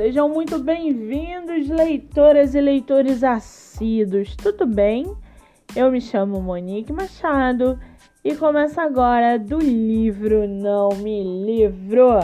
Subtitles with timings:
[0.00, 4.34] Sejam muito bem-vindos, leitoras e leitores assíduos.
[4.34, 5.14] Tudo bem?
[5.76, 7.78] Eu me chamo Monique Machado
[8.24, 12.18] e começa agora do livro Não Me Livro.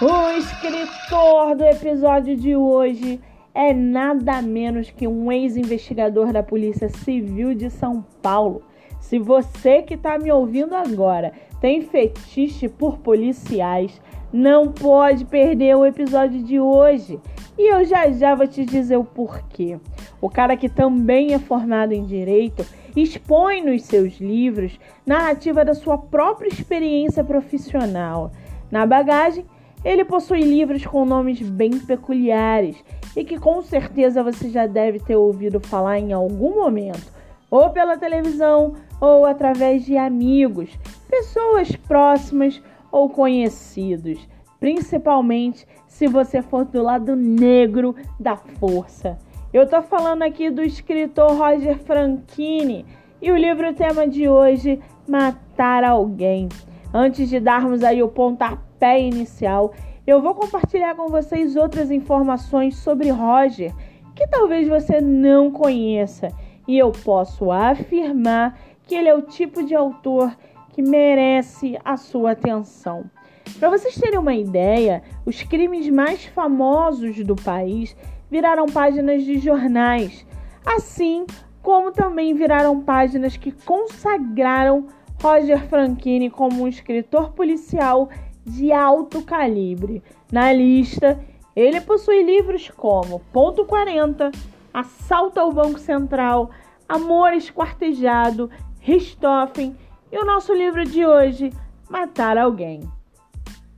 [0.00, 3.20] O escritor do episódio de hoje
[3.52, 8.62] é nada menos que um ex-investigador da Polícia Civil de São Paulo.
[9.08, 13.98] Se você que está me ouvindo agora tem fetiche por policiais,
[14.30, 17.18] não pode perder o episódio de hoje.
[17.56, 19.80] E eu já já vou te dizer o porquê.
[20.20, 25.96] O cara que também é formado em direito expõe nos seus livros narrativa da sua
[25.96, 28.30] própria experiência profissional.
[28.70, 29.46] Na bagagem,
[29.82, 32.76] ele possui livros com nomes bem peculiares
[33.16, 37.16] e que com certeza você já deve ter ouvido falar em algum momento,
[37.50, 40.70] ou pela televisão ou através de amigos,
[41.08, 49.18] pessoas próximas ou conhecidos, principalmente se você for do lado negro da força.
[49.52, 52.84] Eu tô falando aqui do escritor Roger Franchini
[53.20, 56.48] e o livro tema de hoje, Matar Alguém.
[56.92, 59.72] Antes de darmos aí o pontapé inicial,
[60.06, 63.74] eu vou compartilhar com vocês outras informações sobre Roger
[64.14, 66.28] que talvez você não conheça
[66.68, 70.36] e eu posso afirmar que ele é o tipo de autor
[70.70, 73.10] que merece a sua atenção.
[73.58, 77.96] Para vocês terem uma ideia, os crimes mais famosos do país
[78.30, 80.26] viraram páginas de jornais,
[80.64, 81.26] assim
[81.62, 84.86] como também viraram páginas que consagraram
[85.20, 88.08] Roger Franchini como um escritor policial
[88.44, 90.02] de alto calibre.
[90.30, 91.18] Na lista,
[91.56, 94.30] ele possui livros como Ponto 40,
[94.72, 96.50] Assalto ao Banco Central,
[96.88, 99.76] Amor Esquartejado, Richthofen
[100.10, 101.52] e o nosso livro de hoje,
[101.90, 102.80] Matar Alguém.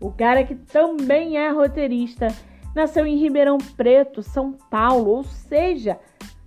[0.00, 2.28] O cara que também é roteirista
[2.74, 5.98] nasceu em Ribeirão Preto, São Paulo, ou seja,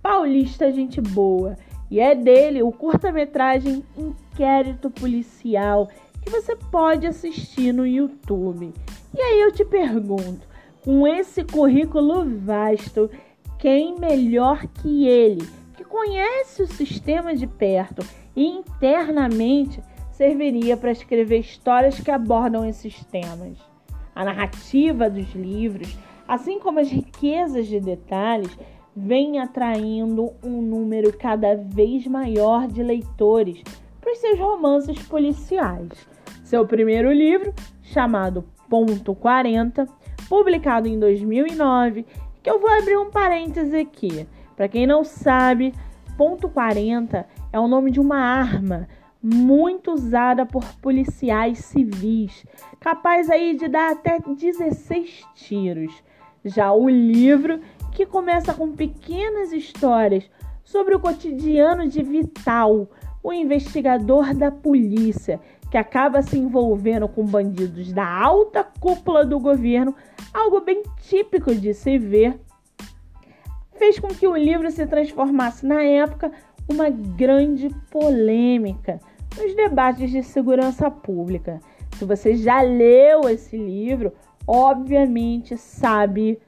[0.02, 1.56] paulista gente boa.
[1.90, 5.88] E é dele o curta-metragem Inquérito Policial,
[6.22, 8.72] que você pode assistir no YouTube.
[9.14, 10.48] E aí eu te pergunto,
[10.82, 13.10] com esse currículo vasto,
[13.64, 21.38] quem melhor que ele, que conhece o sistema de perto e internamente serviria para escrever
[21.38, 23.56] histórias que abordam esses temas?
[24.14, 25.96] A narrativa dos livros,
[26.28, 28.54] assim como as riquezas de detalhes,
[28.94, 33.62] vem atraindo um número cada vez maior de leitores
[33.98, 36.06] para os seus romances policiais.
[36.44, 39.86] Seu primeiro livro, chamado Ponto 40,
[40.28, 42.04] publicado em 2009,
[42.44, 44.28] que eu vou abrir um parêntese aqui.
[44.54, 45.74] Para quem não sabe,
[46.16, 48.86] Ponto 40 é o nome de uma arma
[49.20, 52.44] muito usada por policiais civis,
[52.78, 56.04] capaz aí de dar até 16 tiros.
[56.44, 57.60] Já o livro
[57.90, 60.30] que começa com pequenas histórias
[60.62, 62.86] sobre o cotidiano de Vital,
[63.22, 65.40] o investigador da polícia,
[65.74, 69.92] que acaba se envolvendo com bandidos da alta cúpula do governo,
[70.32, 72.38] algo bem típico de se ver,
[73.72, 76.30] fez com que o livro se transformasse na época
[76.70, 79.00] uma grande polêmica
[79.36, 81.58] nos debates de segurança pública.
[81.98, 84.12] Se você já leu esse livro,
[84.46, 86.38] obviamente sabe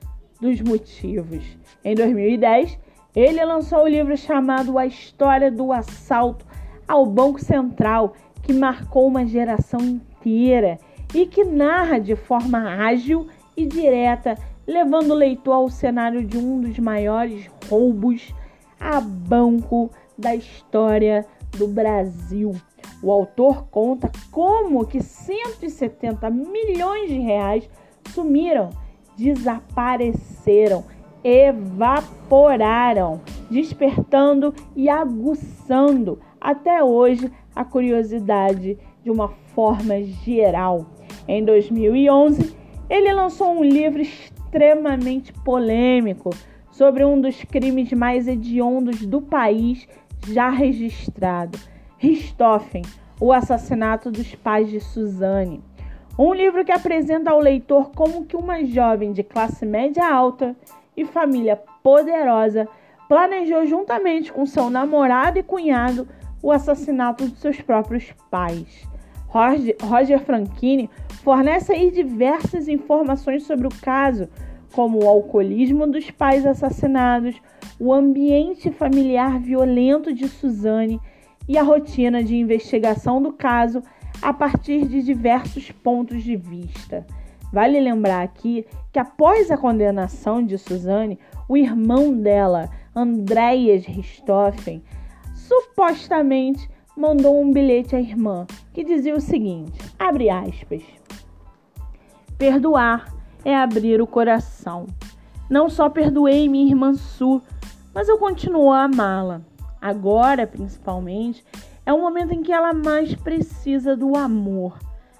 [0.40, 1.58] dos motivos.
[1.84, 2.78] Em 2010,
[3.12, 6.46] ele lançou o livro chamado A História do Assalto
[6.86, 8.14] ao Banco Central,
[8.46, 10.78] que marcou uma geração inteira
[11.12, 13.26] e que narra de forma ágil
[13.56, 18.32] e direta, levando o leitor ao cenário de um dos maiores roubos
[18.78, 21.26] a banco da história
[21.58, 22.54] do Brasil.
[23.02, 27.68] O autor conta como que 170 milhões de reais
[28.14, 28.70] sumiram
[29.16, 30.84] desapareceram,
[31.24, 33.20] evaporaram,
[33.50, 40.86] despertando e aguçando até hoje a curiosidade de uma forma geral.
[41.26, 42.56] Em 2011,
[42.88, 46.30] ele lançou um livro extremamente polêmico
[46.70, 49.88] sobre um dos crimes mais hediondos do país
[50.28, 51.58] já registrado,
[51.98, 52.82] Richthofen,
[53.20, 55.60] o assassinato dos pais de Suzane.
[56.16, 60.54] Um livro que apresenta ao leitor como que uma jovem de classe média alta
[60.96, 62.68] e família poderosa
[63.08, 66.06] planejou juntamente com seu namorado e cunhado
[66.46, 68.86] o assassinato de seus próprios pais.
[69.26, 70.88] Roger, Roger Franchini
[71.24, 74.28] fornece aí diversas informações sobre o caso,
[74.72, 77.34] como o alcoolismo dos pais assassinados,
[77.80, 81.00] o ambiente familiar violento de Suzane
[81.48, 83.82] e a rotina de investigação do caso
[84.22, 87.04] a partir de diversos pontos de vista.
[87.52, 91.18] Vale lembrar aqui que após a condenação de Suzane,
[91.48, 94.80] o irmão dela, Andréas Richthofen,
[95.46, 100.82] supostamente mandou um bilhete à irmã que dizia o seguinte: abre aspas.
[102.38, 103.14] Perdoar
[103.44, 104.86] é abrir o coração.
[105.48, 107.40] Não só perdoei minha irmã Su,
[107.94, 109.40] mas eu continuo a amá-la.
[109.80, 111.44] Agora, principalmente,
[111.84, 114.76] é o momento em que ela mais precisa do amor.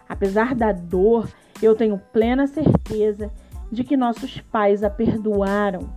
[0.09, 1.29] Apesar da dor,
[1.63, 3.31] eu tenho plena certeza
[3.71, 5.89] de que nossos pais a perdoaram.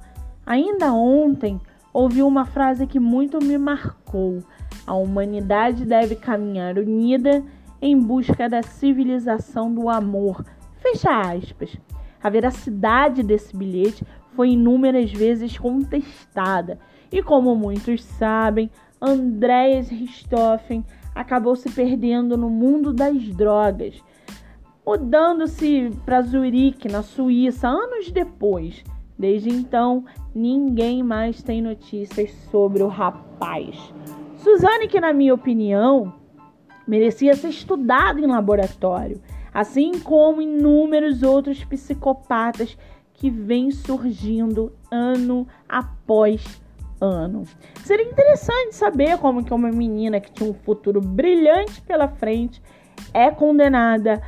[0.46, 1.60] Ainda ontem
[1.94, 4.44] ouvi uma frase que muito me marcou.
[4.86, 7.44] A humanidade deve caminhar unida
[7.82, 10.44] em busca da civilização do amor.
[10.78, 11.78] Fecha aspas.
[12.22, 14.06] A veracidade desse bilhete
[14.36, 16.80] foi inúmeras vezes contestada.
[17.12, 18.70] E como muitos sabem,
[19.02, 20.86] Andreas Richthofen
[21.16, 24.02] acabou se perdendo no mundo das drogas,
[24.86, 28.84] mudando-se para Zurique, na Suíça, anos depois.
[29.18, 33.76] Desde então, ninguém mais tem notícias sobre o rapaz.
[34.38, 36.14] Suzane, que na minha opinião,
[36.88, 39.22] merecia ser estudada em laboratório,
[39.54, 42.78] assim como inúmeros outros psicopatas
[43.14, 46.62] que vêm surgindo ano após
[47.02, 47.44] ano.
[47.84, 52.62] Seria interessante saber como que uma menina que tinha um futuro brilhante pela frente
[53.14, 54.22] é condenada,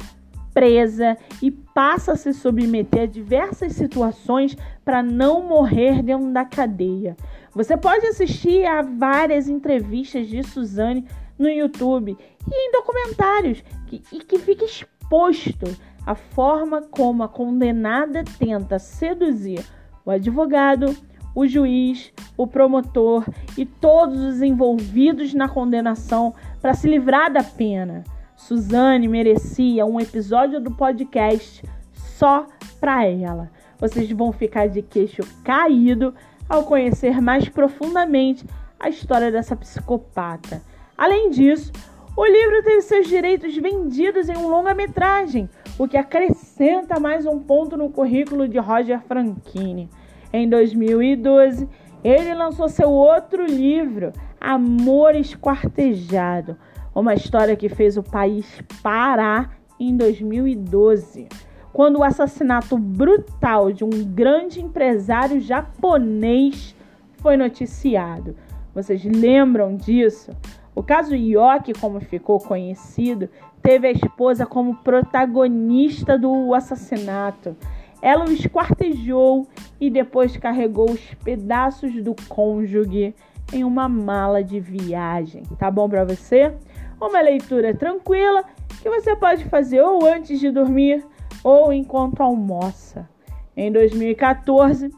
[0.54, 7.15] presa e passa a se submeter a diversas situações para não morrer dentro da cadeia.
[7.53, 11.06] Você pode assistir a várias entrevistas de Suzane
[11.38, 12.18] no YouTube
[12.50, 15.65] e em documentários que, e que fica exposto
[16.06, 19.63] a forma como a condenada tenta seduzir
[20.06, 20.95] o advogado,
[21.35, 23.25] o juiz, o promotor
[23.57, 28.03] e todos os envolvidos na condenação para se livrar da pena.
[28.42, 32.48] Suzane merecia um episódio do podcast só
[32.80, 33.52] para ela.
[33.80, 36.14] Vocês vão ficar de queixo caído
[36.50, 38.46] ao conhecer mais profundamente
[38.80, 40.62] a história dessa psicopata.
[40.98, 41.72] Além disso,
[42.18, 45.48] o livro teve seus direitos vendidos em um longa-metragem,
[45.78, 49.88] o que acrescenta mais um ponto no currículo de Roger Franchini.
[50.34, 51.70] Em 2012,
[52.04, 56.58] ele lançou seu outro livro, Amor Esquartejado,
[56.94, 61.28] uma história que fez o país parar em 2012,
[61.74, 66.76] quando o assassinato brutal de um grande empresário japonês
[67.18, 68.36] foi noticiado.
[68.74, 70.32] Vocês lembram disso?
[70.76, 73.30] O caso Yoki, como ficou conhecido,
[73.62, 77.56] teve a esposa como protagonista do assassinato.
[78.02, 79.48] Ela o esquartejou
[79.80, 83.14] e depois carregou os pedaços do cônjuge
[83.54, 85.44] em uma mala de viagem.
[85.60, 86.54] Tá bom para você?
[87.01, 88.44] Uma leitura tranquila
[88.81, 91.03] que você pode fazer ou antes de dormir
[91.44, 93.09] ou enquanto almoça.
[93.57, 94.92] Em 2014,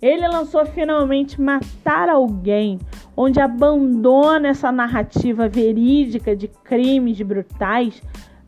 [0.00, 2.78] ele lançou finalmente Matar Alguém,
[3.16, 8.02] onde abandona essa narrativa verídica de crimes brutais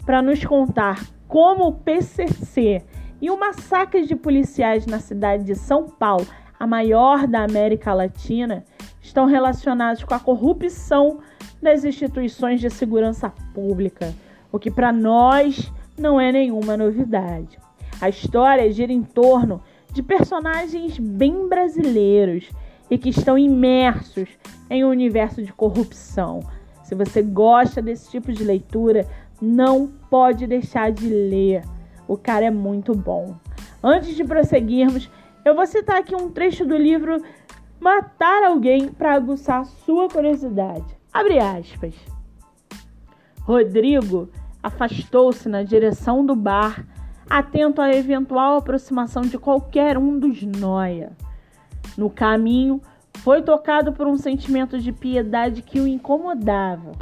[0.07, 2.83] para nos contar como o PCC
[3.21, 6.27] e o massacre de policiais na cidade de São Paulo,
[6.59, 8.65] a maior da América Latina,
[9.13, 11.19] estão relacionados com a corrupção
[11.61, 14.13] das instituições de segurança pública,
[14.51, 17.59] o que para nós não é nenhuma novidade.
[18.01, 22.49] A história gira em torno de personagens bem brasileiros
[22.91, 24.31] e que estão imersos
[24.71, 26.41] em um universo de corrupção.
[26.83, 29.07] Se você gosta desse tipo de leitura,
[29.43, 31.63] não pode deixar de ler.
[32.09, 33.37] O cara é muito bom.
[33.83, 35.11] Antes de prosseguirmos,
[35.45, 37.23] eu vou citar aqui um trecho do livro
[37.83, 40.85] Matar Alguém para aguçar sua curiosidade.
[41.13, 41.93] Abre aspas.
[43.41, 44.29] Rodrigo
[44.63, 46.87] afastou-se na direção do bar,
[47.29, 51.11] atento à eventual aproximação de qualquer um dos noia.
[51.99, 52.81] No caminho,
[53.15, 56.93] foi tocado por um sentimento de piedade que o incomodava.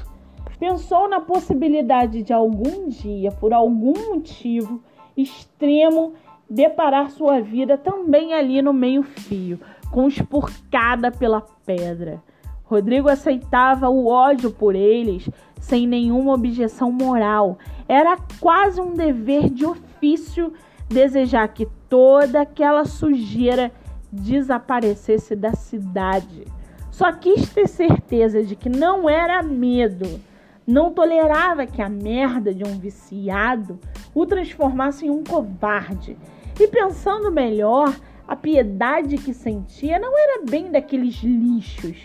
[0.58, 4.82] Pensou na possibilidade de algum dia, por algum motivo,
[5.14, 6.14] extremo
[6.48, 12.22] deparar sua vida também ali no meio-fio, com espurcada pela pedra.
[12.64, 15.28] Rodrigo aceitava o ódio por eles
[15.60, 17.58] sem nenhuma objeção moral.
[17.88, 20.52] Era quase um dever de ofício
[20.88, 23.72] desejar que toda aquela sujeira
[24.10, 26.46] desaparecesse da cidade.
[26.90, 30.20] Só quis ter certeza de que não era medo
[30.70, 33.78] não tolerava que a merda de um viciado
[34.14, 36.16] o transformasse em um covarde.
[36.58, 37.92] E pensando melhor,
[38.30, 41.96] a piedade que sentia não era bem daqueles lixos,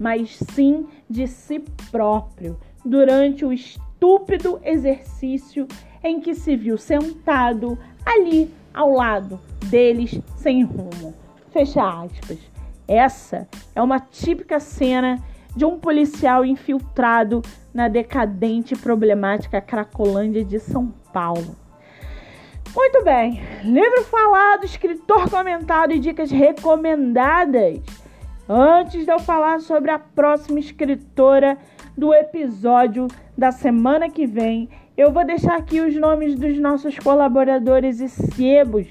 [0.00, 1.60] mas sim de si
[1.92, 5.68] próprio, durante o estúpido exercício
[6.02, 11.14] em que se viu sentado ali ao lado deles sem rumo.
[11.52, 12.40] Fecha aspas.
[12.88, 15.22] Essa é uma típica cena
[15.54, 21.54] de um policial infiltrado na decadente e problemática Cracolândia de São Paulo.
[22.74, 27.80] Muito bem, livro falado, escritor comentado e dicas recomendadas.
[28.48, 31.58] Antes de eu falar sobre a próxima escritora
[31.98, 37.98] do episódio da semana que vem, eu vou deixar aqui os nomes dos nossos colaboradores
[37.98, 38.86] e sebos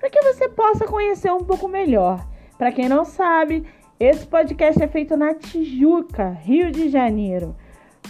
[0.00, 2.26] para que você possa conhecer um pouco melhor.
[2.58, 3.64] Para quem não sabe,
[4.00, 7.54] esse podcast é feito na Tijuca, Rio de Janeiro.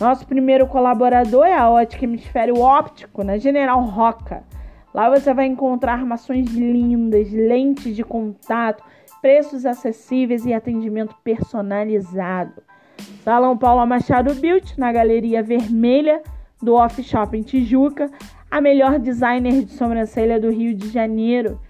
[0.00, 4.44] Nosso primeiro colaborador é a Ótica Hemisfério Óptico, na General Roca.
[4.92, 8.82] Lá você vai encontrar armações lindas, lentes de contato,
[9.22, 12.62] preços acessíveis e atendimento personalizado.
[13.22, 16.22] Salão Paula Machado Beauty, na Galeria Vermelha
[16.60, 18.10] do Off Shopping Tijuca,
[18.50, 21.60] a melhor designer de sobrancelha do Rio de Janeiro.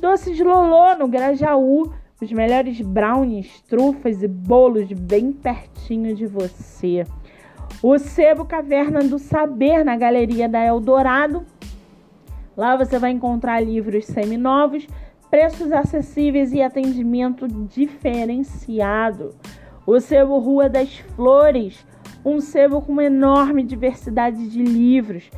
[0.00, 7.04] Doces Lolô, no Grajaú, os melhores brownies, trufas e bolos bem pertinho de você.
[7.82, 11.44] O Sebo Caverna do Saber, na Galeria da Eldorado,
[12.56, 14.86] Lá você vai encontrar livros seminovos,
[15.30, 19.34] preços acessíveis e atendimento diferenciado.
[19.86, 21.86] O sebo Rua das Flores,
[22.24, 25.30] um sebo com enorme diversidade de livros,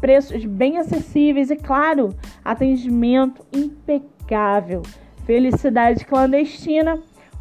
[0.00, 2.10] preços bem acessíveis e, claro,
[2.44, 4.82] atendimento impecável.
[5.26, 7.00] Felicidade Clandestina,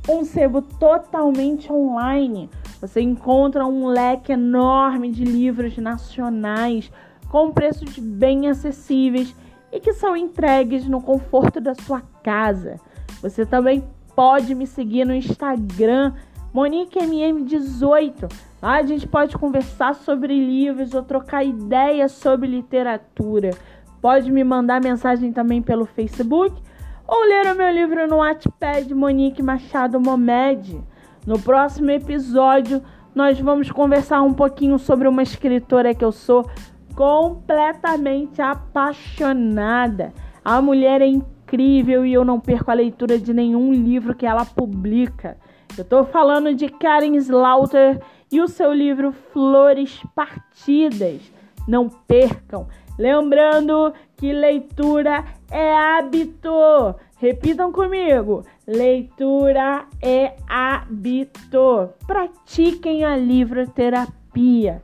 [0.10, 2.50] um sebo totalmente online.
[2.80, 6.92] Você encontra um leque enorme de livros nacionais
[7.32, 9.34] com preços bem acessíveis
[9.72, 12.76] e que são entregues no conforto da sua casa.
[13.22, 16.12] Você também pode me seguir no Instagram,
[16.54, 18.30] MoniqueMM18.
[18.62, 23.52] Lá a gente pode conversar sobre livros ou trocar ideias sobre literatura.
[24.02, 26.62] Pode me mandar mensagem também pelo Facebook
[27.08, 30.84] ou ler o meu livro no Wattpad Monique Machado Momed.
[31.26, 32.82] No próximo episódio,
[33.16, 36.46] nós vamos conversar um pouquinho sobre uma escritora que eu sou
[36.96, 40.14] completamente apaixonada.
[40.44, 44.46] A mulher é incrível e eu não perco a leitura de nenhum livro que ela
[44.46, 45.38] publica.
[45.78, 51.22] Eu estou falando de Karen Slaughter e o seu livro Flores Partidas.
[51.68, 52.68] Não percam.
[52.98, 56.52] Lembrando que leitura é hábito.
[57.18, 61.90] Repitam comigo: leitura é hábito.
[62.06, 64.84] Pratiquem a livroterapia.